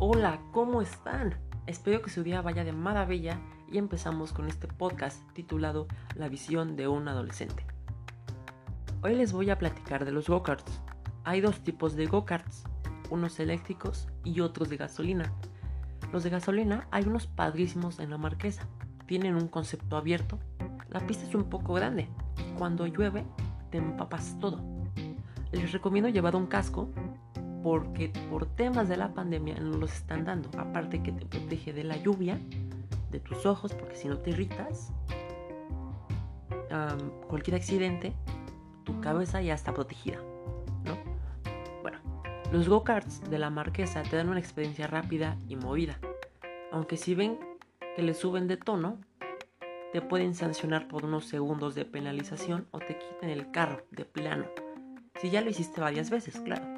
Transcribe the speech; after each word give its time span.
Hola, 0.00 0.38
¿cómo 0.52 0.80
están? 0.80 1.34
Espero 1.66 2.02
que 2.02 2.10
su 2.10 2.22
día 2.22 2.40
vaya 2.40 2.62
de 2.62 2.70
maravilla 2.70 3.40
y 3.68 3.78
empezamos 3.78 4.32
con 4.32 4.46
este 4.46 4.68
podcast 4.68 5.28
titulado 5.32 5.88
La 6.14 6.28
visión 6.28 6.76
de 6.76 6.86
un 6.86 7.08
adolescente. 7.08 7.66
Hoy 9.02 9.16
les 9.16 9.32
voy 9.32 9.50
a 9.50 9.58
platicar 9.58 10.04
de 10.04 10.12
los 10.12 10.28
go-karts. 10.28 10.80
Hay 11.24 11.40
dos 11.40 11.64
tipos 11.64 11.96
de 11.96 12.06
go-karts, 12.06 12.62
unos 13.10 13.40
eléctricos 13.40 14.06
y 14.22 14.38
otros 14.38 14.68
de 14.68 14.76
gasolina. 14.76 15.32
Los 16.12 16.22
de 16.22 16.30
gasolina 16.30 16.86
hay 16.92 17.02
unos 17.02 17.26
padrísimos 17.26 17.98
en 17.98 18.10
la 18.10 18.18
marquesa. 18.18 18.68
Tienen 19.06 19.34
un 19.34 19.48
concepto 19.48 19.96
abierto. 19.96 20.38
La 20.90 21.04
pista 21.08 21.26
es 21.26 21.34
un 21.34 21.50
poco 21.50 21.74
grande. 21.74 22.08
Cuando 22.56 22.86
llueve, 22.86 23.24
te 23.72 23.78
empapas 23.78 24.38
todo. 24.38 24.60
Les 25.50 25.72
recomiendo 25.72 26.08
llevar 26.08 26.36
un 26.36 26.46
casco 26.46 26.88
porque 27.62 28.10
por 28.30 28.46
temas 28.46 28.88
de 28.88 28.96
la 28.96 29.14
pandemia 29.14 29.56
no 29.60 29.76
los 29.76 29.92
están 29.92 30.24
dando. 30.24 30.50
Aparte 30.58 31.02
que 31.02 31.12
te 31.12 31.26
protege 31.26 31.72
de 31.72 31.84
la 31.84 31.96
lluvia, 31.96 32.38
de 33.10 33.20
tus 33.20 33.46
ojos, 33.46 33.74
porque 33.74 33.96
si 33.96 34.08
no 34.08 34.18
te 34.18 34.30
irritas, 34.30 34.92
cualquier 37.28 37.56
accidente, 37.56 38.12
tu 38.84 39.00
cabeza 39.00 39.40
ya 39.42 39.54
está 39.54 39.72
protegida. 39.72 40.18
¿no? 40.84 40.96
Bueno, 41.82 41.98
los 42.52 42.68
go-karts 42.68 43.28
de 43.30 43.38
la 43.38 43.50
marquesa 43.50 44.02
te 44.02 44.16
dan 44.16 44.28
una 44.28 44.40
experiencia 44.40 44.86
rápida 44.86 45.36
y 45.48 45.56
movida. 45.56 45.98
Aunque 46.72 46.96
si 46.96 47.14
ven 47.14 47.38
que 47.96 48.02
le 48.02 48.14
suben 48.14 48.46
de 48.46 48.56
tono, 48.56 48.98
te 49.92 50.02
pueden 50.02 50.34
sancionar 50.34 50.86
por 50.86 51.04
unos 51.04 51.24
segundos 51.26 51.74
de 51.74 51.86
penalización 51.86 52.68
o 52.72 52.78
te 52.78 52.98
quiten 52.98 53.30
el 53.30 53.50
carro 53.50 53.82
de 53.90 54.04
plano. 54.04 54.44
Si 55.20 55.30
ya 55.30 55.40
lo 55.40 55.50
hiciste 55.50 55.80
varias 55.80 56.10
veces, 56.10 56.38
claro. 56.40 56.77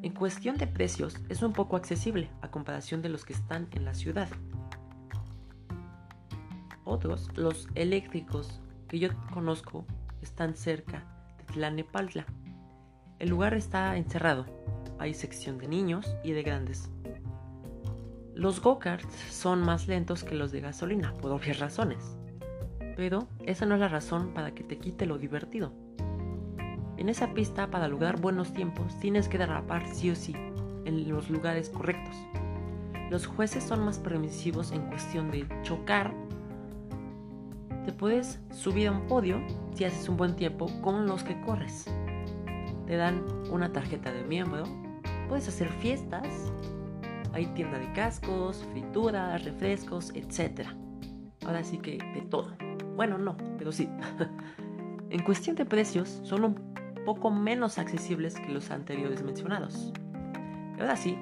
En 0.00 0.12
cuestión 0.12 0.56
de 0.56 0.68
precios, 0.68 1.16
es 1.28 1.42
un 1.42 1.52
poco 1.52 1.76
accesible 1.76 2.30
a 2.40 2.50
comparación 2.50 3.02
de 3.02 3.08
los 3.08 3.24
que 3.24 3.32
están 3.32 3.68
en 3.72 3.84
la 3.84 3.94
ciudad. 3.94 4.28
Otros, 6.84 7.28
los 7.36 7.68
eléctricos 7.74 8.60
que 8.86 9.00
yo 9.00 9.08
conozco, 9.34 9.84
están 10.22 10.54
cerca 10.54 11.04
de 11.36 11.44
Tlanepantla. 11.52 12.26
El 13.18 13.30
lugar 13.30 13.54
está 13.54 13.96
encerrado. 13.96 14.46
Hay 15.00 15.14
sección 15.14 15.58
de 15.58 15.66
niños 15.66 16.14
y 16.22 16.30
de 16.30 16.42
grandes. 16.44 16.90
Los 18.34 18.60
go-karts 18.60 19.12
son 19.30 19.62
más 19.62 19.88
lentos 19.88 20.22
que 20.22 20.36
los 20.36 20.52
de 20.52 20.60
gasolina, 20.60 21.12
por 21.14 21.32
obvias 21.32 21.58
razones. 21.58 22.16
Pero 22.96 23.26
esa 23.44 23.66
no 23.66 23.74
es 23.74 23.80
la 23.80 23.88
razón 23.88 24.32
para 24.32 24.54
que 24.54 24.62
te 24.62 24.78
quite 24.78 25.06
lo 25.06 25.18
divertido. 25.18 25.72
En 26.98 27.08
esa 27.08 27.32
pista, 27.32 27.70
para 27.70 27.86
lograr 27.86 28.20
buenos 28.20 28.52
tiempos, 28.52 28.98
tienes 28.98 29.28
que 29.28 29.38
derrapar 29.38 29.86
sí 29.94 30.10
o 30.10 30.16
sí 30.16 30.34
en 30.84 31.08
los 31.08 31.30
lugares 31.30 31.70
correctos. 31.70 32.16
Los 33.08 33.24
jueces 33.26 33.62
son 33.62 33.84
más 33.84 33.98
permisivos 33.98 34.72
en 34.72 34.82
cuestión 34.88 35.30
de 35.30 35.46
chocar. 35.62 36.12
Te 37.86 37.92
puedes 37.92 38.40
subir 38.50 38.88
a 38.88 38.92
un 38.92 39.06
podio 39.06 39.40
si 39.74 39.84
haces 39.84 40.08
un 40.08 40.16
buen 40.16 40.34
tiempo 40.34 40.66
con 40.82 41.06
los 41.06 41.22
que 41.22 41.40
corres. 41.42 41.86
Te 42.86 42.96
dan 42.96 43.24
una 43.52 43.72
tarjeta 43.72 44.10
de 44.10 44.24
miembro. 44.24 44.64
Puedes 45.28 45.46
hacer 45.46 45.68
fiestas. 45.68 46.52
Hay 47.32 47.46
tienda 47.54 47.78
de 47.78 47.92
cascos, 47.92 48.66
frituras, 48.72 49.44
refrescos, 49.44 50.12
etc. 50.16 50.66
Ahora 51.46 51.62
sí 51.62 51.78
que 51.78 51.98
de 52.12 52.22
todo. 52.28 52.56
Bueno, 52.96 53.18
no, 53.18 53.36
pero 53.56 53.70
sí. 53.70 53.88
en 55.10 55.22
cuestión 55.22 55.54
de 55.54 55.64
precios, 55.64 56.20
son 56.24 56.44
un 56.44 56.77
poco 57.08 57.30
menos 57.30 57.78
accesibles 57.78 58.34
que 58.34 58.52
los 58.52 58.70
anteriores 58.70 59.22
mencionados. 59.22 59.94
Y 60.76 60.80
ahora 60.82 60.94
sí, 60.94 61.16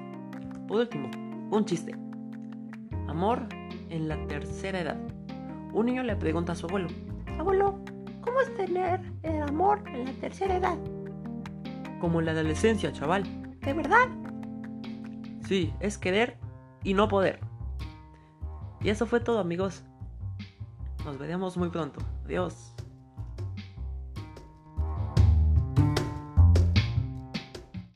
por 0.67 0.81
último, 0.81 1.09
un 1.49 1.63
chiste. 1.63 1.95
Amor 3.07 3.47
en 3.89 4.09
la 4.09 4.17
tercera 4.27 4.81
edad. 4.81 4.97
Un 5.71 5.85
niño 5.85 6.03
le 6.03 6.17
pregunta 6.17 6.51
a 6.51 6.55
su 6.55 6.65
abuelo, 6.65 6.89
abuelo, 7.39 7.79
¿cómo 8.19 8.41
es 8.41 8.53
tener 8.57 8.99
el 9.23 9.43
amor 9.43 9.81
en 9.87 10.03
la 10.03 10.11
tercera 10.11 10.57
edad? 10.57 10.77
Como 12.01 12.19
en 12.19 12.25
la 12.25 12.33
adolescencia, 12.33 12.91
chaval. 12.91 13.23
¿De 13.61 13.71
verdad? 13.71 14.09
Sí, 15.47 15.73
es 15.79 15.97
querer 15.97 16.37
y 16.83 16.95
no 16.95 17.07
poder. 17.07 17.39
Y 18.81 18.89
eso 18.89 19.05
fue 19.05 19.21
todo 19.21 19.39
amigos. 19.39 19.85
Nos 21.05 21.17
veremos 21.17 21.55
muy 21.55 21.69
pronto. 21.69 22.01
Adiós. 22.25 22.73